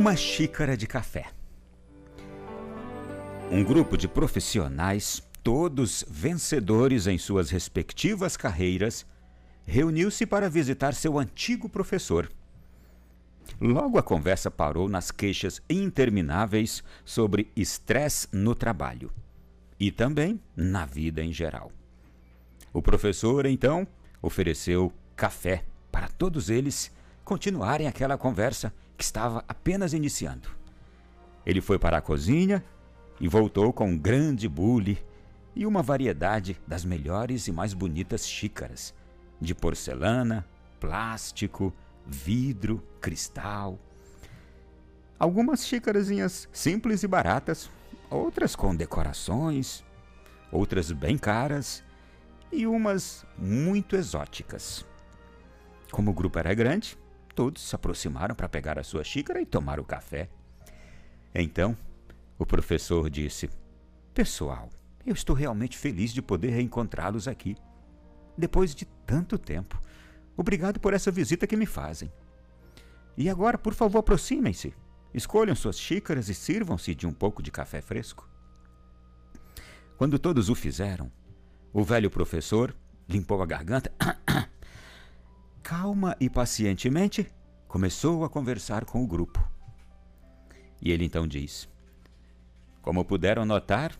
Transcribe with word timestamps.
Uma 0.00 0.16
xícara 0.16 0.78
de 0.78 0.86
café. 0.86 1.26
Um 3.50 3.62
grupo 3.62 3.98
de 3.98 4.08
profissionais, 4.08 5.22
todos 5.42 6.06
vencedores 6.08 7.06
em 7.06 7.18
suas 7.18 7.50
respectivas 7.50 8.34
carreiras, 8.34 9.04
reuniu-se 9.66 10.24
para 10.24 10.48
visitar 10.48 10.94
seu 10.94 11.18
antigo 11.18 11.68
professor. 11.68 12.32
Logo 13.60 13.98
a 13.98 14.02
conversa 14.02 14.50
parou 14.50 14.88
nas 14.88 15.10
queixas 15.10 15.60
intermináveis 15.68 16.82
sobre 17.04 17.52
estresse 17.54 18.26
no 18.32 18.54
trabalho 18.54 19.12
e 19.78 19.92
também 19.92 20.40
na 20.56 20.86
vida 20.86 21.22
em 21.22 21.30
geral. 21.30 21.70
O 22.72 22.80
professor, 22.80 23.44
então, 23.44 23.86
ofereceu 24.22 24.94
café 25.14 25.62
para 25.92 26.08
todos 26.08 26.48
eles 26.48 26.90
continuarem 27.22 27.86
aquela 27.86 28.16
conversa 28.16 28.72
que 29.00 29.04
estava 29.04 29.42
apenas 29.48 29.94
iniciando. 29.94 30.50
Ele 31.46 31.62
foi 31.62 31.78
para 31.78 31.96
a 31.96 32.02
cozinha 32.02 32.62
e 33.18 33.26
voltou 33.26 33.72
com 33.72 33.88
um 33.88 33.96
grande 33.96 34.46
bule 34.46 35.02
e 35.56 35.64
uma 35.64 35.82
variedade 35.82 36.60
das 36.66 36.84
melhores 36.84 37.48
e 37.48 37.52
mais 37.52 37.72
bonitas 37.72 38.28
xícaras 38.28 38.94
de 39.40 39.54
porcelana, 39.54 40.46
plástico, 40.78 41.72
vidro, 42.06 42.86
cristal. 43.00 43.78
Algumas 45.18 45.66
xícarazinhas 45.66 46.46
simples 46.52 47.02
e 47.02 47.08
baratas, 47.08 47.70
outras 48.10 48.54
com 48.54 48.76
decorações, 48.76 49.82
outras 50.52 50.92
bem 50.92 51.16
caras 51.16 51.82
e 52.52 52.66
umas 52.66 53.24
muito 53.38 53.96
exóticas. 53.96 54.84
Como 55.90 56.10
o 56.10 56.14
grupo 56.14 56.38
era 56.38 56.52
grande, 56.52 56.98
todos 57.40 57.62
se 57.62 57.74
aproximaram 57.74 58.34
para 58.34 58.50
pegar 58.50 58.78
a 58.78 58.84
sua 58.84 59.02
xícara 59.02 59.40
e 59.40 59.46
tomar 59.46 59.80
o 59.80 59.84
café. 59.84 60.28
Então, 61.34 61.74
o 62.38 62.44
professor 62.44 63.08
disse: 63.08 63.48
Pessoal, 64.12 64.68
eu 65.06 65.14
estou 65.14 65.34
realmente 65.34 65.78
feliz 65.78 66.12
de 66.12 66.20
poder 66.20 66.50
reencontrá-los 66.50 67.26
aqui. 67.26 67.56
Depois 68.36 68.74
de 68.74 68.84
tanto 69.06 69.38
tempo. 69.38 69.82
Obrigado 70.36 70.78
por 70.78 70.92
essa 70.92 71.10
visita 71.10 71.46
que 71.46 71.56
me 71.56 71.64
fazem. 71.64 72.12
E 73.16 73.30
agora, 73.30 73.56
por 73.56 73.72
favor, 73.72 74.00
aproximem-se. 74.00 74.74
Escolham 75.14 75.56
suas 75.56 75.80
xícaras 75.80 76.28
e 76.28 76.34
sirvam-se 76.34 76.94
de 76.94 77.06
um 77.06 77.12
pouco 77.12 77.42
de 77.42 77.50
café 77.50 77.80
fresco. 77.80 78.28
Quando 79.96 80.18
todos 80.18 80.50
o 80.50 80.54
fizeram, 80.54 81.10
o 81.72 81.82
velho 81.82 82.10
professor 82.10 82.76
limpou 83.08 83.42
a 83.42 83.46
garganta 83.46 83.90
calma 85.70 86.16
e 86.18 86.28
pacientemente, 86.28 87.32
começou 87.68 88.24
a 88.24 88.28
conversar 88.28 88.84
com 88.84 89.04
o 89.04 89.06
grupo. 89.06 89.40
E 90.82 90.90
ele 90.90 91.04
então 91.04 91.28
diz: 91.28 91.68
Como 92.82 93.04
puderam 93.04 93.44
notar, 93.44 93.92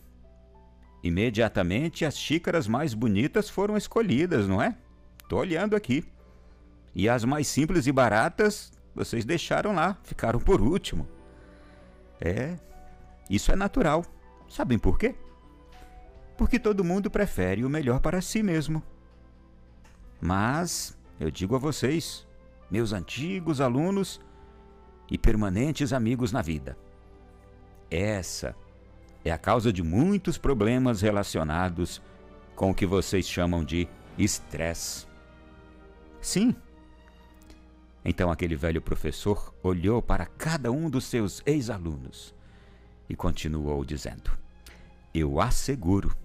imediatamente 1.01 2.05
as 2.05 2.19
xícaras 2.19 2.67
mais 2.67 2.93
bonitas 2.93 3.49
foram 3.49 3.77
escolhidas, 3.77 4.49
não 4.49 4.61
é? 4.61 4.77
Estou 5.23 5.39
olhando 5.39 5.77
aqui. 5.77 6.05
E 6.93 7.09
as 7.09 7.25
mais 7.25 7.47
simples 7.47 7.87
e 7.87 7.93
baratas 7.93 8.73
vocês 8.93 9.25
deixaram 9.25 9.73
lá, 9.73 9.97
ficaram 10.03 10.41
por 10.41 10.61
último. 10.61 11.07
É, 12.21 12.57
isso 13.31 13.53
é 13.53 13.55
natural. 13.55 14.05
Sabem 14.49 14.77
por 14.77 14.99
quê? 14.99 15.15
Porque 16.37 16.59
todo 16.59 16.83
mundo 16.83 17.09
prefere 17.09 17.65
o 17.65 17.71
melhor 17.71 18.01
para 18.01 18.21
si 18.21 18.43
mesmo. 18.43 18.83
Mas 20.21 20.99
eu 21.21 21.31
digo 21.31 21.55
a 21.55 21.59
vocês, 21.59 22.27
meus 22.71 22.95
antigos 22.95 23.61
alunos 23.61 24.19
e 25.11 25.19
permanentes 25.19 25.93
amigos 25.93 26.33
na 26.33 26.41
vida. 26.41 26.78
Essa 27.91 28.56
é 29.22 29.31
a 29.31 29.37
causa 29.37 29.71
de 29.71 29.83
muitos 29.83 30.39
problemas 30.39 31.03
relacionados 31.03 32.00
com 32.56 32.71
o 32.71 32.75
que 32.75 32.87
vocês 32.87 33.28
chamam 33.28 33.62
de 33.62 33.87
estresse. 34.17 35.06
Sim. 36.22 36.56
Então 38.03 38.31
aquele 38.31 38.56
velho 38.56 38.81
professor 38.81 39.55
olhou 39.62 40.00
para 40.00 40.25
cada 40.25 40.73
um 40.73 40.89
dos 40.89 41.05
seus 41.05 41.43
ex-alunos 41.44 42.34
e 43.11 43.15
continuou 43.15 43.84
dizendo: 43.84 44.31
Eu 45.12 45.39
asseguro 45.39 46.17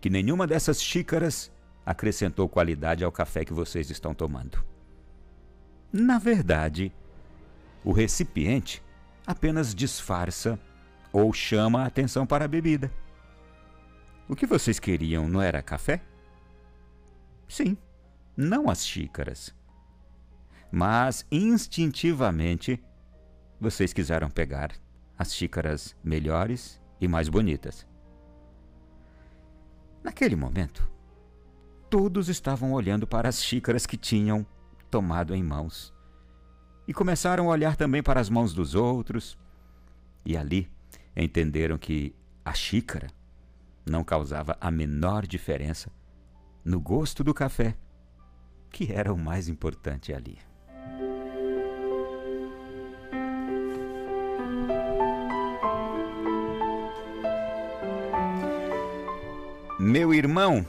que 0.00 0.08
nenhuma 0.08 0.46
dessas 0.46 0.80
xícaras 0.80 1.50
acrescentou 1.86 2.48
qualidade 2.48 3.04
ao 3.04 3.12
café 3.12 3.44
que 3.44 3.54
vocês 3.54 3.88
estão 3.88 4.12
tomando. 4.12 4.62
Na 5.92 6.18
verdade, 6.18 6.92
o 7.84 7.92
recipiente 7.92 8.82
apenas 9.24 9.72
disfarça 9.72 10.58
ou 11.12 11.32
chama 11.32 11.82
a 11.82 11.86
atenção 11.86 12.26
para 12.26 12.44
a 12.44 12.48
bebida. 12.48 12.92
O 14.28 14.34
que 14.34 14.44
vocês 14.44 14.80
queriam 14.80 15.28
não 15.28 15.40
era 15.40 15.62
café? 15.62 16.02
Sim, 17.48 17.78
não 18.36 18.68
as 18.68 18.84
xícaras. 18.84 19.54
Mas 20.70 21.24
instintivamente 21.30 22.82
vocês 23.60 23.92
quiseram 23.92 24.28
pegar 24.28 24.72
as 25.16 25.32
xícaras 25.32 25.96
melhores 26.02 26.82
e 27.00 27.06
mais 27.06 27.28
bonitas. 27.28 27.86
Naquele 30.02 30.36
momento, 30.36 30.90
todos 31.90 32.28
estavam 32.28 32.72
olhando 32.72 33.06
para 33.06 33.28
as 33.28 33.42
xícaras 33.42 33.86
que 33.86 33.96
tinham 33.96 34.46
tomado 34.90 35.34
em 35.34 35.42
mãos. 35.42 35.94
E 36.86 36.94
começaram 36.94 37.48
a 37.48 37.52
olhar 37.52 37.76
também 37.76 38.02
para 38.02 38.20
as 38.20 38.28
mãos 38.28 38.52
dos 38.52 38.74
outros. 38.74 39.38
E 40.24 40.36
ali 40.36 40.70
entenderam 41.16 41.78
que 41.78 42.14
a 42.44 42.52
xícara 42.52 43.08
não 43.84 44.04
causava 44.04 44.56
a 44.60 44.70
menor 44.70 45.26
diferença 45.26 45.90
no 46.64 46.80
gosto 46.80 47.22
do 47.22 47.32
café, 47.32 47.76
que 48.70 48.92
era 48.92 49.12
o 49.12 49.18
mais 49.18 49.48
importante 49.48 50.12
ali. 50.12 50.38
Meu 59.78 60.12
irmão, 60.12 60.66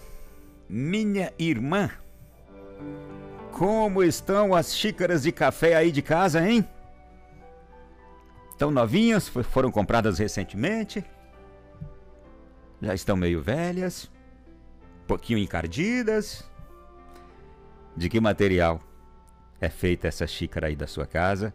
minha 0.70 1.34
irmã, 1.40 1.90
como 3.52 4.04
estão 4.04 4.54
as 4.54 4.76
xícaras 4.76 5.24
de 5.24 5.32
café 5.32 5.76
aí 5.76 5.92
de 5.92 6.02
casa, 6.02 6.48
hein? 6.48 6.68
Estão 8.52 8.72
novinhas? 8.72 9.28
Foram 9.30 9.72
compradas 9.72 10.20
recentemente? 10.20 11.04
Já 12.82 12.94
estão 12.94 13.16
meio 13.16 13.42
velhas? 13.42 14.12
Pouquinho 15.08 15.40
encardidas? 15.40 16.44
De 17.96 18.10
que 18.10 18.20
material 18.20 18.82
é 19.60 19.70
feita 19.70 20.08
essa 20.08 20.28
xícara 20.28 20.68
aí 20.68 20.76
da 20.76 20.86
sua 20.86 21.08
casa? 21.08 21.54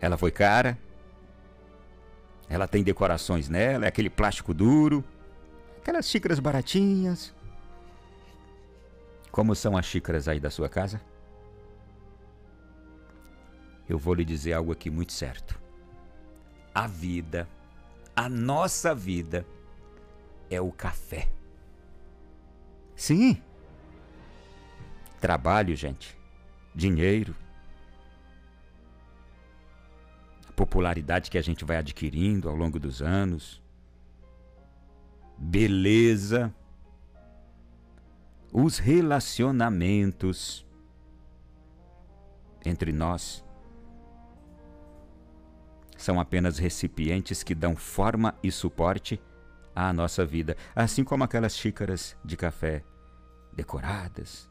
Ela 0.00 0.16
foi 0.16 0.30
cara? 0.30 0.78
Ela 2.48 2.66
tem 2.66 2.82
decorações 2.82 3.48
nela? 3.48 3.84
É 3.84 3.88
aquele 3.88 4.08
plástico 4.08 4.54
duro? 4.54 5.04
Aquelas 5.80 6.06
xícaras 6.06 6.38
baratinhas. 6.38 7.34
Como 9.30 9.54
são 9.54 9.76
as 9.76 9.86
xícaras 9.86 10.28
aí 10.28 10.38
da 10.38 10.50
sua 10.50 10.68
casa? 10.68 11.00
Eu 13.88 13.98
vou 13.98 14.12
lhe 14.12 14.24
dizer 14.24 14.52
algo 14.52 14.72
aqui 14.72 14.90
muito 14.90 15.12
certo. 15.12 15.58
A 16.74 16.86
vida, 16.86 17.48
a 18.14 18.28
nossa 18.28 18.94
vida, 18.94 19.46
é 20.50 20.60
o 20.60 20.70
café. 20.70 21.28
Sim. 22.94 23.42
Trabalho, 25.18 25.74
gente. 25.74 26.16
Dinheiro. 26.74 27.34
A 30.46 30.52
popularidade 30.52 31.30
que 31.30 31.38
a 31.38 31.42
gente 31.42 31.64
vai 31.64 31.78
adquirindo 31.78 32.50
ao 32.50 32.54
longo 32.54 32.78
dos 32.78 33.00
anos 33.00 33.59
beleza, 35.40 36.54
os 38.52 38.76
relacionamentos 38.78 40.66
entre 42.62 42.92
nós 42.92 43.42
são 45.96 46.20
apenas 46.20 46.58
recipientes 46.58 47.42
que 47.42 47.54
dão 47.54 47.74
forma 47.74 48.34
e 48.42 48.52
suporte 48.52 49.18
à 49.74 49.92
nossa 49.92 50.26
vida, 50.26 50.56
assim 50.76 51.02
como 51.02 51.24
aquelas 51.24 51.56
xícaras 51.56 52.16
de 52.22 52.36
café 52.36 52.84
decoradas, 53.54 54.50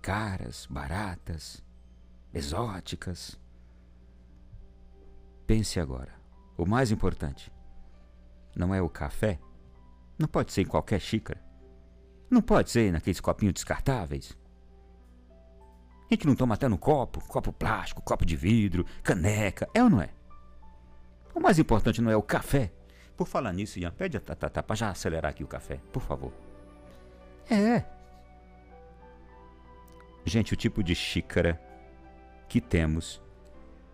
caras, 0.00 0.66
baratas, 0.70 1.62
exóticas. 2.32 3.38
Pense 5.46 5.78
agora, 5.78 6.14
o 6.56 6.64
mais 6.64 6.90
importante 6.90 7.52
não 8.56 8.74
é 8.74 8.80
o 8.80 8.88
café 8.88 9.38
não 10.22 10.28
pode 10.28 10.52
ser 10.52 10.62
em 10.62 10.66
qualquer 10.66 11.00
xícara. 11.00 11.42
Não 12.30 12.40
pode 12.40 12.70
ser 12.70 12.92
naqueles 12.92 13.20
copinhos 13.20 13.54
descartáveis. 13.54 14.38
A 16.08 16.14
gente 16.14 16.26
não 16.26 16.36
toma 16.36 16.54
até 16.54 16.68
no 16.68 16.78
copo, 16.78 17.22
copo 17.26 17.52
plástico, 17.52 18.00
copo 18.00 18.24
de 18.24 18.36
vidro, 18.36 18.86
caneca, 19.02 19.68
é 19.74 19.82
ou 19.82 19.90
não 19.90 20.00
é? 20.00 20.10
O 21.34 21.40
mais 21.40 21.58
importante 21.58 22.00
não 22.00 22.10
é 22.10 22.16
o 22.16 22.22
café. 22.22 22.72
Por 23.16 23.26
falar 23.26 23.52
nisso, 23.52 23.78
Ian, 23.78 23.90
pede 23.90 24.16
a 24.16 24.20
Tatá 24.20 24.62
para 24.62 24.76
já 24.76 24.90
acelerar 24.90 25.30
aqui 25.30 25.42
o 25.42 25.48
café, 25.48 25.80
por 25.92 26.02
favor. 26.02 26.32
É. 27.50 27.84
Gente, 30.24 30.54
o 30.54 30.56
tipo 30.56 30.84
de 30.84 30.94
xícara 30.94 31.60
que 32.48 32.60
temos 32.60 33.20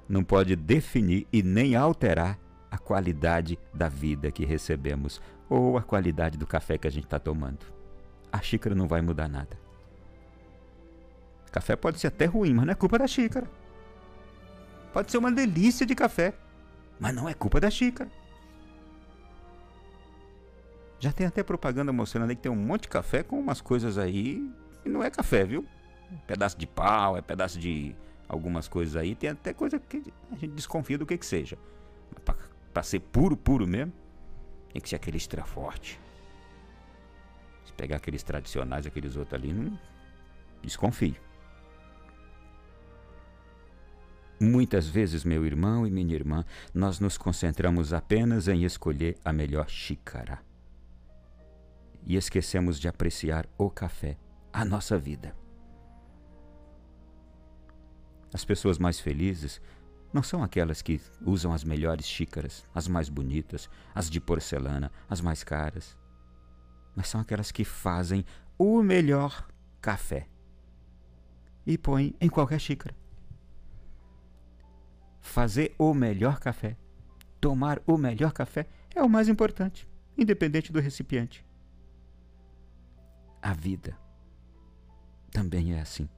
não 0.06 0.22
pode 0.22 0.54
definir 0.54 1.26
e 1.32 1.42
nem 1.42 1.74
alterar 1.74 2.38
a 2.70 2.76
qualidade 2.76 3.58
da 3.72 3.88
vida 3.88 4.30
que 4.30 4.44
recebemos 4.44 5.20
ou 5.48 5.78
a 5.78 5.82
qualidade 5.82 6.36
do 6.36 6.46
café 6.46 6.76
que 6.76 6.86
a 6.86 6.90
gente 6.90 7.04
está 7.04 7.18
tomando. 7.18 7.66
A 8.30 8.40
xícara 8.40 8.74
não 8.74 8.86
vai 8.86 9.00
mudar 9.00 9.28
nada. 9.28 9.58
Café 11.50 11.76
pode 11.76 11.98
ser 11.98 12.08
até 12.08 12.26
ruim, 12.26 12.52
mas 12.52 12.66
não 12.66 12.72
é 12.72 12.74
culpa 12.74 12.98
da 12.98 13.06
xícara. 13.06 13.48
Pode 14.92 15.10
ser 15.10 15.18
uma 15.18 15.32
delícia 15.32 15.86
de 15.86 15.94
café, 15.94 16.34
mas 17.00 17.14
não 17.14 17.28
é 17.28 17.34
culpa 17.34 17.60
da 17.60 17.70
xícara. 17.70 18.10
Já 21.00 21.12
tem 21.12 21.26
até 21.26 21.42
propaganda 21.42 21.92
mostrando 21.92 22.28
aí 22.28 22.36
que 22.36 22.42
tem 22.42 22.52
um 22.52 22.56
monte 22.56 22.82
de 22.82 22.88
café 22.88 23.22
com 23.22 23.38
umas 23.38 23.60
coisas 23.60 23.96
aí 23.96 24.50
e 24.84 24.88
não 24.88 25.02
é 25.02 25.10
café, 25.10 25.44
viu? 25.44 25.64
Pedaço 26.26 26.58
de 26.58 26.66
pau, 26.66 27.16
é 27.16 27.22
pedaço 27.22 27.58
de 27.58 27.94
algumas 28.28 28.66
coisas 28.66 28.96
aí. 28.96 29.14
Tem 29.14 29.30
até 29.30 29.52
coisa 29.52 29.78
que 29.78 30.02
a 30.32 30.34
gente 30.34 30.52
desconfia 30.52 30.98
do 30.98 31.06
que 31.06 31.16
que 31.16 31.26
seja. 31.26 31.56
Para 32.74 32.82
ser 32.82 33.00
puro, 33.00 33.36
puro 33.36 33.66
mesmo, 33.66 33.92
tem 34.72 34.80
que 34.80 34.88
ser 34.88 34.96
aquele 34.96 35.16
extra 35.16 35.44
forte. 35.44 36.00
Se 37.64 37.72
pegar 37.72 37.96
aqueles 37.96 38.22
tradicionais, 38.22 38.86
aqueles 38.86 39.16
outros 39.16 39.34
ali, 39.34 39.52
não 39.52 39.78
desconfio. 40.62 41.16
Muitas 44.40 44.86
vezes, 44.88 45.24
meu 45.24 45.44
irmão 45.44 45.86
e 45.86 45.90
minha 45.90 46.14
irmã, 46.14 46.44
nós 46.72 47.00
nos 47.00 47.18
concentramos 47.18 47.92
apenas 47.92 48.46
em 48.46 48.64
escolher 48.64 49.16
a 49.24 49.32
melhor 49.32 49.68
xícara. 49.68 50.40
E 52.06 52.16
esquecemos 52.16 52.78
de 52.78 52.86
apreciar 52.86 53.48
o 53.58 53.68
café, 53.68 54.16
a 54.52 54.64
nossa 54.64 54.96
vida. 54.96 55.34
As 58.32 58.44
pessoas 58.44 58.78
mais 58.78 59.00
felizes 59.00 59.60
não 60.12 60.22
são 60.22 60.42
aquelas 60.42 60.82
que 60.82 61.00
usam 61.24 61.52
as 61.52 61.64
melhores 61.64 62.06
xícaras, 62.06 62.64
as 62.74 62.88
mais 62.88 63.08
bonitas, 63.08 63.68
as 63.94 64.08
de 64.08 64.20
porcelana, 64.20 64.90
as 65.08 65.20
mais 65.20 65.44
caras, 65.44 65.96
mas 66.96 67.08
são 67.08 67.20
aquelas 67.20 67.52
que 67.52 67.64
fazem 67.64 68.24
o 68.58 68.82
melhor 68.82 69.46
café 69.80 70.26
e 71.66 71.76
põem 71.76 72.14
em 72.20 72.28
qualquer 72.28 72.58
xícara 72.58 72.94
fazer 75.28 75.74
o 75.78 75.94
melhor 75.94 76.40
café, 76.40 76.76
tomar 77.40 77.80
o 77.86 77.96
melhor 77.96 78.32
café 78.32 78.66
é 78.94 79.02
o 79.02 79.08
mais 79.08 79.28
importante, 79.28 79.88
independente 80.16 80.72
do 80.72 80.80
recipiente. 80.80 81.46
A 83.40 83.52
vida 83.52 83.96
também 85.30 85.74
é 85.74 85.80
assim. 85.80 86.08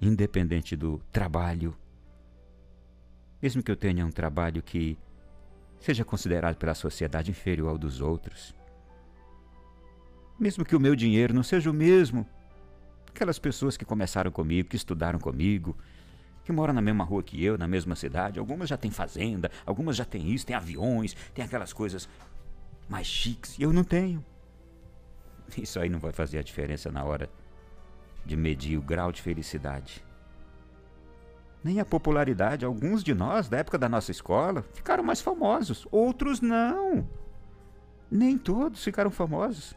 Independente 0.00 0.76
do 0.76 0.98
trabalho, 1.10 1.76
mesmo 3.40 3.62
que 3.62 3.70
eu 3.70 3.76
tenha 3.76 4.04
um 4.04 4.10
trabalho 4.10 4.62
que 4.62 4.98
seja 5.80 6.04
considerado 6.04 6.56
pela 6.56 6.74
sociedade 6.74 7.30
inferior 7.30 7.70
ao 7.70 7.78
dos 7.78 8.00
outros, 8.00 8.54
mesmo 10.38 10.64
que 10.64 10.76
o 10.76 10.80
meu 10.80 10.94
dinheiro 10.94 11.34
não 11.34 11.42
seja 11.42 11.70
o 11.70 11.74
mesmo, 11.74 12.26
aquelas 13.08 13.38
pessoas 13.38 13.76
que 13.76 13.84
começaram 13.84 14.30
comigo, 14.30 14.68
que 14.68 14.76
estudaram 14.76 15.18
comigo, 15.18 15.76
que 16.44 16.52
moram 16.52 16.72
na 16.72 16.80
mesma 16.80 17.04
rua 17.04 17.22
que 17.22 17.42
eu, 17.44 17.58
na 17.58 17.68
mesma 17.68 17.94
cidade. 17.96 18.38
Algumas 18.38 18.68
já 18.68 18.76
têm 18.76 18.90
fazenda, 18.90 19.50
algumas 19.66 19.96
já 19.96 20.04
têm 20.04 20.32
isso, 20.32 20.46
têm 20.46 20.56
aviões, 20.56 21.14
têm 21.34 21.44
aquelas 21.44 21.72
coisas 21.72 22.08
mais 22.88 23.06
chiques. 23.06 23.58
E 23.58 23.62
eu 23.62 23.72
não 23.72 23.84
tenho. 23.84 24.24
Isso 25.56 25.80
aí 25.80 25.88
não 25.88 25.98
vai 25.98 26.12
fazer 26.12 26.38
a 26.38 26.42
diferença 26.42 26.90
na 26.90 27.04
hora 27.04 27.28
de 28.24 28.36
medir 28.36 28.78
o 28.78 28.82
grau 28.82 29.10
de 29.10 29.20
felicidade. 29.20 30.04
Nem 31.68 31.80
a 31.80 31.84
popularidade. 31.84 32.64
Alguns 32.64 33.04
de 33.04 33.12
nós, 33.12 33.46
da 33.46 33.58
época 33.58 33.76
da 33.76 33.90
nossa 33.90 34.10
escola, 34.10 34.62
ficaram 34.72 35.04
mais 35.04 35.20
famosos. 35.20 35.86
Outros 35.92 36.40
não. 36.40 37.06
Nem 38.10 38.38
todos 38.38 38.82
ficaram 38.82 39.10
famosos. 39.10 39.74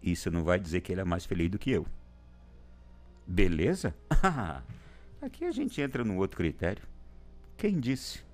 Isso 0.00 0.30
não 0.30 0.44
vai 0.44 0.60
dizer 0.60 0.80
que 0.80 0.92
ele 0.92 1.00
é 1.00 1.04
mais 1.04 1.26
feliz 1.26 1.50
do 1.50 1.58
que 1.58 1.72
eu. 1.72 1.84
Beleza? 3.26 3.92
Aqui 5.20 5.44
a 5.44 5.50
gente 5.50 5.80
entra 5.80 6.04
num 6.04 6.18
outro 6.18 6.36
critério. 6.36 6.84
Quem 7.56 7.80
disse 7.80 8.24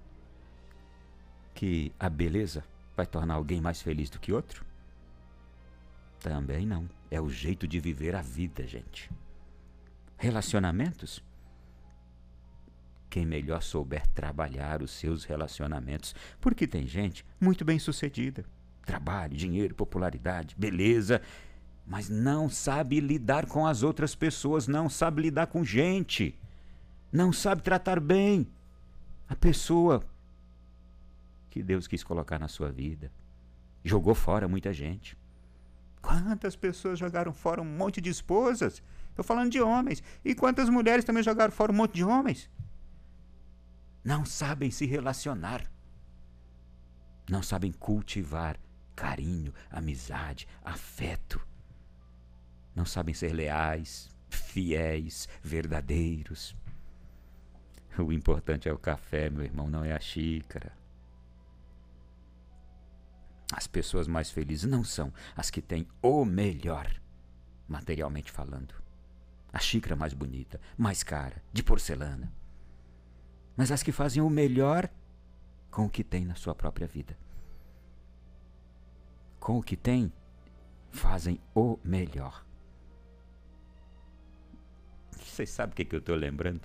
que 1.55 1.91
a 1.99 2.11
beleza 2.11 2.62
vai 2.94 3.06
tornar 3.06 3.37
alguém 3.37 3.62
mais 3.62 3.81
feliz 3.81 4.11
do 4.11 4.21
que 4.21 4.31
outro? 4.31 4.62
Também 6.21 6.67
não. 6.67 6.87
É 7.11 7.19
o 7.19 7.31
jeito 7.31 7.67
de 7.67 7.81
viver 7.81 8.15
a 8.15 8.21
vida, 8.21 8.67
gente. 8.67 9.11
Relacionamentos? 10.19 11.25
Quem 13.16 13.24
melhor 13.24 13.62
souber 13.62 14.06
trabalhar 14.08 14.82
os 14.82 14.90
seus 14.90 15.24
relacionamentos, 15.24 16.14
porque 16.38 16.66
tem 16.66 16.86
gente 16.86 17.24
muito 17.40 17.64
bem 17.64 17.78
sucedida. 17.78 18.44
Trabalho, 18.84 19.34
dinheiro, 19.34 19.74
popularidade, 19.74 20.54
beleza, 20.58 21.22
mas 21.86 22.10
não 22.10 22.50
sabe 22.50 23.00
lidar 23.00 23.46
com 23.46 23.66
as 23.66 23.82
outras 23.82 24.14
pessoas, 24.14 24.68
não 24.68 24.90
sabe 24.90 25.22
lidar 25.22 25.46
com 25.46 25.64
gente 25.64 26.38
não 27.16 27.32
sabe 27.32 27.62
tratar 27.62 27.98
bem 27.98 28.46
a 29.26 29.34
pessoa 29.34 30.04
que 31.48 31.62
Deus 31.62 31.86
quis 31.86 32.04
colocar 32.04 32.38
na 32.38 32.46
sua 32.46 32.70
vida. 32.70 33.10
Jogou 33.82 34.14
fora 34.14 34.46
muita 34.46 34.70
gente. 34.70 35.16
Quantas 36.02 36.54
pessoas 36.54 36.98
jogaram 36.98 37.32
fora 37.32 37.62
um 37.62 37.64
monte 37.64 38.02
de 38.02 38.10
esposas? 38.10 38.82
Estou 39.08 39.24
falando 39.24 39.50
de 39.50 39.60
homens. 39.62 40.02
E 40.22 40.34
quantas 40.34 40.68
mulheres 40.68 41.06
também 41.06 41.22
jogaram 41.22 41.50
fora 41.50 41.72
um 41.72 41.74
monte 41.74 41.94
de 41.94 42.04
homens? 42.04 42.50
Não 44.06 44.25
sabem 44.25 44.70
se 44.70 44.87
relacionar. 44.87 45.69
Não 47.29 47.43
sabem 47.43 47.73
cultivar 47.73 48.57
carinho, 48.95 49.52
amizade, 49.69 50.47
afeto. 50.64 51.45
Não 52.73 52.85
sabem 52.85 53.12
ser 53.12 53.33
leais, 53.33 54.09
fiéis, 54.30 55.28
verdadeiros. 55.42 56.57
O 57.99 58.12
importante 58.12 58.69
é 58.69 58.73
o 58.73 58.78
café, 58.78 59.28
meu 59.28 59.42
irmão, 59.42 59.69
não 59.69 59.85
é 59.85 59.92
a 59.92 59.99
xícara. 59.99 60.73
As 63.52 63.66
pessoas 63.66 64.07
mais 64.07 64.30
felizes 64.30 64.71
não 64.71 64.85
são 64.85 65.12
as 65.35 65.50
que 65.50 65.61
têm 65.61 65.85
o 66.00 66.25
melhor, 66.25 66.88
materialmente 67.66 68.30
falando. 68.30 68.73
A 69.52 69.59
xícara 69.59 69.97
mais 69.97 70.14
bonita, 70.14 70.61
mais 70.78 71.02
cara, 71.02 71.42
de 71.52 71.64
porcelana. 71.64 72.33
Mas 73.56 73.72
as 73.72 73.82
que 73.82 73.92
fazem 73.92 74.22
o 74.22 74.28
melhor 74.28 74.90
com 75.70 75.86
o 75.86 75.90
que 75.90 76.04
tem 76.04 76.25
na 76.25 76.34
sua 76.34 76.54
própria 76.54 76.86
vida. 76.86 77.16
Com 79.40 79.58
o 79.58 79.62
que 79.62 79.76
tem, 79.76 80.12
fazem 80.90 81.40
o 81.54 81.78
melhor. 81.84 82.44
Vocês 85.10 85.50
sabem 85.50 85.72
o 85.72 85.76
que, 85.76 85.84
que 85.84 85.94
eu 85.94 86.00
estou 86.00 86.16
lembrando? 86.16 86.62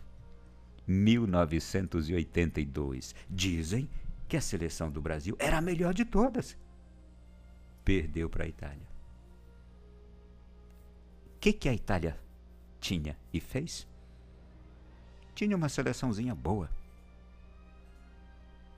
1982. 0.87 3.13
Dizem 3.29 3.87
que 4.27 4.35
a 4.37 4.41
seleção 4.41 4.89
do 4.89 4.99
Brasil 5.01 5.35
era 5.39 5.57
a 5.57 5.61
melhor 5.61 5.93
de 5.93 6.05
todas. 6.05 6.57
Perdeu 7.83 8.29
para 8.29 8.45
a 8.45 8.47
Itália. 8.47 8.89
O 11.35 11.39
que, 11.41 11.51
que 11.53 11.67
a 11.67 11.73
Itália 11.73 12.15
tinha 12.79 13.17
e 13.33 13.39
fez? 13.39 13.87
Tinha 15.35 15.57
uma 15.57 15.69
seleçãozinha 15.69 16.35
boa. 16.35 16.69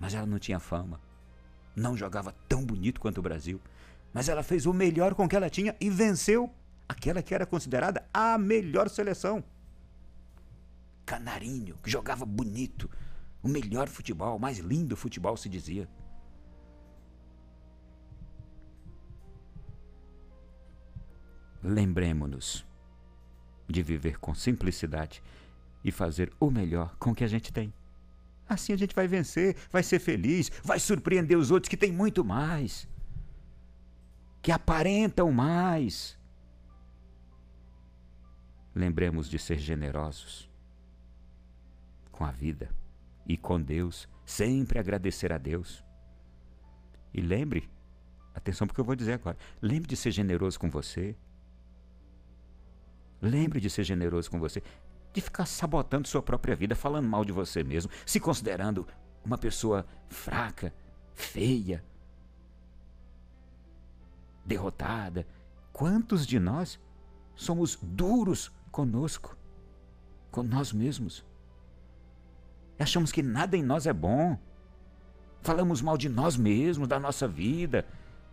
Mas 0.04 0.14
ela 0.14 0.26
não 0.26 0.38
tinha 0.38 0.60
fama. 0.60 1.00
Não 1.74 1.96
jogava 1.96 2.36
tão 2.50 2.66
bonito 2.66 3.00
quanto 3.00 3.20
o 3.20 3.22
Brasil. 3.22 3.62
Mas 4.14 4.28
ela 4.28 4.44
fez 4.44 4.66
o 4.66 4.74
melhor 4.74 5.16
com 5.16 5.30
que 5.30 5.36
ela 5.36 5.50
tinha 5.50 5.78
e 5.80 5.90
venceu 5.90 6.54
aquela 6.90 7.24
que 7.24 7.34
era 7.34 7.46
considerada 7.46 8.06
a 8.14 8.38
melhor 8.38 8.90
seleção 8.90 9.42
canarinho, 11.06 11.78
que 11.82 11.90
jogava 11.90 12.26
bonito. 12.26 12.90
O 13.42 13.48
melhor 13.48 13.88
futebol, 13.88 14.36
o 14.36 14.40
mais 14.40 14.58
lindo 14.58 14.98
futebol 14.98 15.38
se 15.38 15.48
dizia. 15.48 15.88
Lembremos-nos 21.64 22.66
de 23.70 23.82
viver 23.82 24.20
com 24.20 24.36
simplicidade 24.36 25.24
e 25.82 25.94
fazer 25.94 26.30
o 26.42 26.52
melhor 26.52 26.94
com 26.98 27.12
o 27.12 27.16
que 27.16 27.24
a 27.24 27.28
gente 27.28 27.54
tem. 27.54 27.74
Assim 28.48 28.74
a 28.74 28.78
gente 28.78 28.96
vai 28.96 29.08
vencer, 29.08 29.56
vai 29.72 29.84
ser 29.84 30.00
feliz, 30.00 30.52
vai 30.64 30.80
surpreender 30.80 31.38
os 31.38 31.52
outros 31.52 31.70
que 31.70 31.78
têm 31.78 31.92
muito 31.92 32.24
mais, 32.24 32.88
que 34.42 34.52
aparentam 34.52 35.32
mais. 35.32 36.18
lembremos 38.76 39.30
de 39.30 39.38
ser 39.38 39.60
generosos 39.60 40.50
com 42.12 42.26
a 42.26 42.32
vida 42.32 42.70
e 43.26 43.38
com 43.38 43.62
Deus, 43.62 44.08
sempre 44.26 44.80
agradecer 44.80 45.32
a 45.32 45.38
Deus. 45.38 45.84
E 47.14 47.22
lembre, 47.22 47.70
atenção 48.34 48.68
porque 48.68 48.82
eu 48.82 48.86
vou 48.86 48.96
dizer 48.96 49.14
agora, 49.14 49.38
lembre 49.62 49.88
de 49.88 49.96
ser 49.96 50.12
generoso 50.12 50.60
com 50.60 50.70
você. 50.70 51.16
Lembre 53.22 53.62
de 53.62 53.70
ser 53.70 53.84
generoso 53.86 54.30
com 54.30 54.38
você, 54.38 54.62
de 55.13 55.22
ficar 55.22 55.46
sabotando 55.46 56.08
sua 56.08 56.22
própria 56.22 56.55
vida, 56.55 56.75
falando 56.75 57.08
mal 57.08 57.24
de 57.24 57.32
você 57.32 57.63
mesmo, 57.63 57.91
se 58.05 58.20
considerando 58.20 58.88
uma 59.24 59.38
pessoa 59.38 59.86
fraca, 60.10 60.74
feia, 61.13 61.84
derrotada. 64.43 65.25
Quantos 65.72 66.25
de 66.25 66.39
nós 66.39 66.79
somos 67.36 67.77
duros 67.82 68.51
conosco, 68.72 69.38
com 70.32 70.43
nós 70.43 70.74
mesmos? 70.74 71.24
Achamos 72.77 73.12
que 73.12 73.22
nada 73.22 73.55
em 73.55 73.63
nós 73.63 73.86
é 73.86 73.93
bom. 73.93 74.38
Falamos 75.41 75.82
mal 75.82 75.98
de 75.98 76.10
nós 76.10 76.36
mesmos, 76.36 76.88
da 76.88 77.00
nossa 77.00 77.27
vida, 77.27 77.86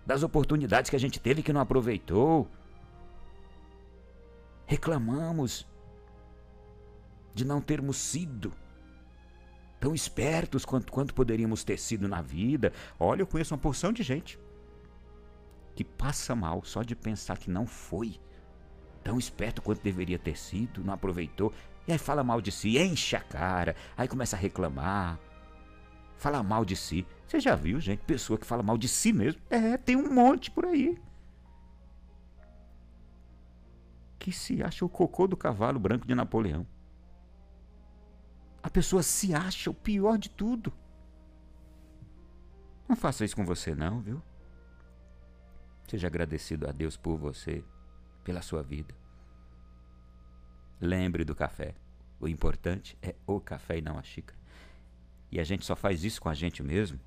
das 0.06 0.22
oportunidades 0.22 0.90
que 0.90 0.96
a 0.96 1.00
gente 1.00 1.20
teve 1.20 1.42
que 1.42 1.52
não 1.52 1.60
aproveitou. 1.60 2.48
Reclamamos 4.66 5.66
de 7.40 7.46
não 7.46 7.60
termos 7.60 7.96
sido 7.96 8.52
tão 9.80 9.94
espertos 9.94 10.62
quanto, 10.66 10.92
quanto 10.92 11.14
poderíamos 11.14 11.64
ter 11.64 11.78
sido 11.78 12.06
na 12.06 12.20
vida. 12.20 12.70
Olha, 12.98 13.22
eu 13.22 13.26
conheço 13.26 13.54
uma 13.54 13.60
porção 13.60 13.92
de 13.94 14.02
gente 14.02 14.38
que 15.74 15.82
passa 15.82 16.36
mal 16.36 16.62
só 16.62 16.82
de 16.82 16.94
pensar 16.94 17.38
que 17.38 17.50
não 17.50 17.66
foi 17.66 18.20
tão 19.02 19.18
esperto 19.18 19.62
quanto 19.62 19.82
deveria 19.82 20.18
ter 20.18 20.36
sido, 20.36 20.84
não 20.84 20.92
aproveitou. 20.92 21.50
E 21.88 21.92
aí 21.92 21.98
fala 21.98 22.22
mal 22.22 22.42
de 22.42 22.52
si, 22.52 22.76
enche 22.76 23.16
a 23.16 23.20
cara, 23.20 23.74
aí 23.96 24.06
começa 24.06 24.36
a 24.36 24.38
reclamar. 24.38 25.18
Fala 26.18 26.42
mal 26.42 26.62
de 26.62 26.76
si. 26.76 27.06
Você 27.26 27.40
já 27.40 27.56
viu, 27.56 27.80
gente, 27.80 28.00
pessoa 28.00 28.38
que 28.38 28.44
fala 28.44 28.62
mal 28.62 28.76
de 28.76 28.86
si 28.86 29.14
mesmo? 29.14 29.40
É, 29.48 29.78
tem 29.78 29.96
um 29.96 30.12
monte 30.12 30.50
por 30.50 30.66
aí. 30.66 31.00
Que 34.18 34.30
se 34.30 34.62
acha 34.62 34.84
o 34.84 34.90
cocô 34.90 35.26
do 35.26 35.38
cavalo 35.38 35.80
branco 35.80 36.06
de 36.06 36.14
Napoleão. 36.14 36.66
A 38.62 38.70
pessoa 38.70 39.02
se 39.02 39.34
acha 39.34 39.70
o 39.70 39.74
pior 39.74 40.18
de 40.18 40.30
tudo. 40.30 40.72
Não 42.88 42.96
faça 42.96 43.24
isso 43.24 43.36
com 43.36 43.44
você, 43.44 43.74
não, 43.74 44.00
viu? 44.00 44.22
Seja 45.88 46.06
agradecido 46.06 46.68
a 46.68 46.72
Deus 46.72 46.96
por 46.96 47.16
você, 47.16 47.64
pela 48.24 48.42
sua 48.42 48.62
vida. 48.62 48.94
Lembre 50.80 51.24
do 51.24 51.34
café. 51.34 51.74
O 52.18 52.28
importante 52.28 52.98
é 53.02 53.14
o 53.26 53.40
café 53.40 53.78
e 53.78 53.82
não 53.82 53.98
a 53.98 54.02
xícara. 54.02 54.38
E 55.32 55.40
a 55.40 55.44
gente 55.44 55.64
só 55.64 55.74
faz 55.74 56.04
isso 56.04 56.20
com 56.20 56.28
a 56.28 56.34
gente 56.34 56.62
mesmo 56.62 57.00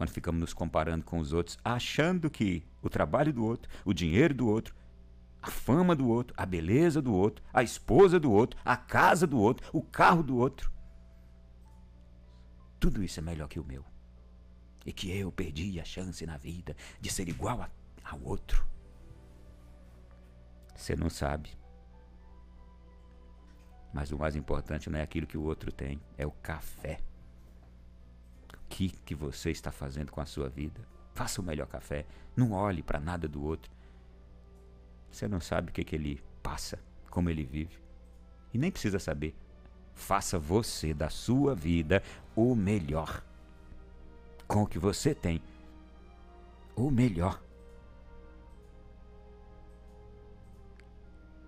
quando 0.00 0.12
ficamos 0.12 0.40
nos 0.40 0.54
comparando 0.54 1.04
com 1.04 1.18
os 1.18 1.34
outros, 1.34 1.58
achando 1.62 2.30
que 2.30 2.62
o 2.80 2.88
trabalho 2.88 3.34
do 3.34 3.44
outro, 3.44 3.70
o 3.84 3.92
dinheiro 3.92 4.32
do 4.32 4.48
outro, 4.48 4.74
a 5.42 5.50
fama 5.50 5.96
do 5.96 6.08
outro, 6.08 6.34
a 6.36 6.44
beleza 6.44 7.00
do 7.00 7.14
outro, 7.14 7.44
a 7.52 7.62
esposa 7.62 8.20
do 8.20 8.30
outro, 8.30 8.60
a 8.64 8.76
casa 8.76 9.26
do 9.26 9.38
outro, 9.38 9.68
o 9.72 9.82
carro 9.82 10.22
do 10.22 10.36
outro. 10.36 10.70
Tudo 12.78 13.02
isso 13.02 13.20
é 13.20 13.22
melhor 13.22 13.48
que 13.48 13.60
o 13.60 13.64
meu. 13.64 13.84
E 14.84 14.92
que 14.92 15.10
eu 15.10 15.30
perdi 15.30 15.78
a 15.80 15.84
chance 15.84 16.24
na 16.24 16.36
vida 16.36 16.76
de 17.00 17.10
ser 17.10 17.28
igual 17.28 17.60
a, 17.60 17.70
ao 18.04 18.20
outro. 18.22 18.66
Você 20.74 20.96
não 20.96 21.10
sabe. 21.10 21.50
Mas 23.92 24.12
o 24.12 24.18
mais 24.18 24.36
importante 24.36 24.88
não 24.88 24.98
é 24.98 25.02
aquilo 25.02 25.26
que 25.26 25.36
o 25.36 25.42
outro 25.42 25.70
tem, 25.72 26.00
é 26.16 26.26
o 26.26 26.30
café. 26.30 27.00
O 28.54 28.68
que, 28.68 28.88
que 28.88 29.14
você 29.14 29.50
está 29.50 29.70
fazendo 29.70 30.12
com 30.12 30.20
a 30.20 30.26
sua 30.26 30.48
vida? 30.48 30.80
Faça 31.12 31.40
o 31.40 31.44
melhor 31.44 31.66
café. 31.66 32.06
Não 32.36 32.52
olhe 32.52 32.82
para 32.82 33.00
nada 33.00 33.28
do 33.28 33.42
outro. 33.42 33.70
Você 35.10 35.26
não 35.26 35.40
sabe 35.40 35.70
o 35.70 35.72
que, 35.72 35.84
que 35.84 35.96
ele 35.96 36.22
passa, 36.42 36.78
como 37.10 37.28
ele 37.28 37.44
vive. 37.44 37.78
E 38.52 38.58
nem 38.58 38.70
precisa 38.70 38.98
saber. 38.98 39.34
Faça 39.94 40.38
você 40.38 40.94
da 40.94 41.10
sua 41.10 41.54
vida 41.54 42.02
o 42.34 42.54
melhor. 42.54 43.22
Com 44.46 44.62
o 44.62 44.66
que 44.66 44.78
você 44.78 45.14
tem. 45.14 45.42
O 46.74 46.90
melhor. 46.90 47.42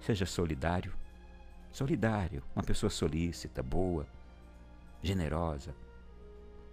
Seja 0.01 0.27
solidário. 0.27 0.93
Solidário. 1.71 2.43
Uma 2.55 2.63
pessoa 2.63 2.91
solícita, 2.91 3.63
boa, 3.63 4.07
generosa, 5.03 5.75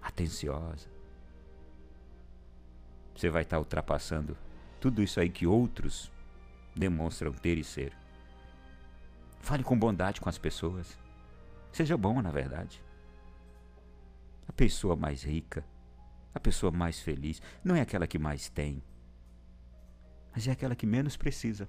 atenciosa. 0.02 0.90
Você 3.16 3.30
vai 3.30 3.44
estar 3.44 3.60
ultrapassando 3.60 4.38
tudo 4.80 5.02
isso 5.02 5.20
aí 5.20 5.30
que 5.30 5.46
outros 5.46 6.12
demonstram 6.76 7.32
ter 7.34 7.58
e 7.58 7.64
ser. 7.64 7.94
Fale 9.40 9.64
com 9.64 9.78
bondade 9.78 10.20
com 10.22 10.30
as 10.30 10.38
pessoas. 10.38 10.98
Seja 11.72 11.98
bom, 11.98 12.22
na 12.22 12.32
verdade. 12.32 12.84
A 14.48 14.54
pessoa 14.54 14.96
mais 14.96 15.24
rica, 15.24 15.64
a 16.34 16.40
pessoa 16.40 16.72
mais 16.72 17.00
feliz, 17.00 17.42
não 17.64 17.76
é 17.76 17.82
aquela 17.82 18.08
que 18.08 18.18
mais 18.18 18.50
tem, 18.50 18.84
mas 20.34 20.48
é 20.48 20.52
aquela 20.52 20.76
que 20.76 20.86
menos 20.86 21.18
precisa. 21.18 21.68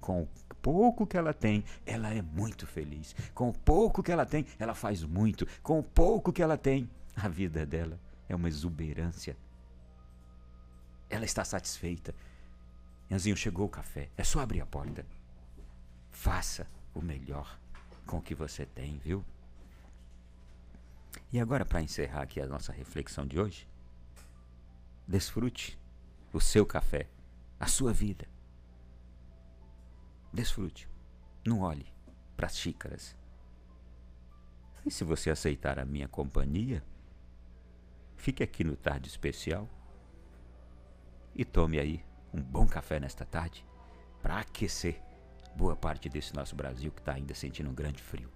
Com 0.00 0.22
o 0.22 0.28
pouco 0.62 1.06
que 1.06 1.16
ela 1.16 1.34
tem, 1.34 1.64
ela 1.84 2.12
é 2.12 2.22
muito 2.22 2.66
feliz. 2.66 3.14
Com 3.34 3.48
o 3.48 3.52
pouco 3.52 4.02
que 4.02 4.12
ela 4.12 4.24
tem, 4.24 4.46
ela 4.58 4.74
faz 4.74 5.02
muito. 5.02 5.46
Com 5.62 5.78
o 5.80 5.82
pouco 5.82 6.32
que 6.32 6.42
ela 6.42 6.56
tem, 6.56 6.88
a 7.16 7.28
vida 7.28 7.66
dela 7.66 7.98
é 8.28 8.34
uma 8.34 8.48
exuberância. 8.48 9.36
Ela 11.10 11.24
está 11.24 11.44
satisfeita. 11.44 12.14
Janzinho, 13.10 13.36
chegou 13.36 13.66
o 13.66 13.70
café. 13.70 14.10
É 14.16 14.24
só 14.24 14.40
abrir 14.40 14.60
a 14.60 14.66
porta. 14.66 15.06
Faça 16.10 16.66
o 16.94 17.00
melhor 17.00 17.58
com 18.06 18.18
o 18.18 18.22
que 18.22 18.34
você 18.34 18.66
tem, 18.66 18.98
viu? 18.98 19.24
E 21.32 21.40
agora, 21.40 21.64
para 21.64 21.82
encerrar 21.82 22.22
aqui 22.22 22.40
a 22.40 22.46
nossa 22.46 22.72
reflexão 22.72 23.26
de 23.26 23.38
hoje, 23.38 23.68
desfrute 25.06 25.78
o 26.32 26.40
seu 26.40 26.66
café, 26.66 27.08
a 27.58 27.66
sua 27.66 27.92
vida. 27.92 28.26
Desfrute. 30.32 30.88
Não 31.44 31.60
olhe 31.60 31.86
para 32.36 32.46
as 32.46 32.56
xícaras. 32.56 33.16
E 34.84 34.90
se 34.90 35.04
você 35.04 35.30
aceitar 35.30 35.78
a 35.78 35.84
minha 35.84 36.08
companhia, 36.08 36.82
fique 38.16 38.42
aqui 38.42 38.64
no 38.64 38.76
Tarde 38.76 39.08
Especial 39.08 39.68
e 41.34 41.44
tome 41.44 41.78
aí 41.78 42.04
um 42.32 42.40
bom 42.42 42.66
café 42.66 43.00
nesta 43.00 43.24
tarde 43.24 43.64
para 44.22 44.38
aquecer 44.38 45.00
boa 45.56 45.74
parte 45.74 46.08
desse 46.08 46.34
nosso 46.34 46.54
Brasil 46.54 46.92
que 46.92 47.00
está 47.00 47.14
ainda 47.14 47.34
sentindo 47.34 47.70
um 47.70 47.74
grande 47.74 48.02
frio. 48.02 48.30